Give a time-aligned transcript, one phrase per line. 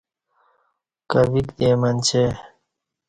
[1.11, 2.25] کویک دے اہ منچے